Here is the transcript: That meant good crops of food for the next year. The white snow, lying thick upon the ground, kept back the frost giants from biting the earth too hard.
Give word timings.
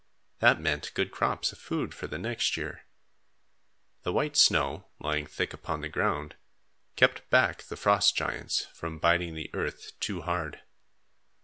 That 0.39 0.59
meant 0.59 0.95
good 0.95 1.11
crops 1.11 1.51
of 1.51 1.59
food 1.59 1.93
for 1.93 2.07
the 2.07 2.17
next 2.17 2.57
year. 2.57 2.87
The 4.01 4.11
white 4.11 4.35
snow, 4.35 4.87
lying 4.99 5.27
thick 5.27 5.53
upon 5.53 5.81
the 5.81 5.89
ground, 5.89 6.35
kept 6.95 7.29
back 7.29 7.61
the 7.61 7.77
frost 7.77 8.15
giants 8.15 8.65
from 8.73 8.97
biting 8.97 9.35
the 9.35 9.51
earth 9.53 9.91
too 9.99 10.23
hard. 10.23 10.63